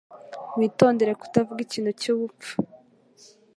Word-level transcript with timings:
Witondere 0.57 1.11
kutavuga 1.21 1.59
ikintu 1.65 1.91
cyubupfu. 2.01 2.51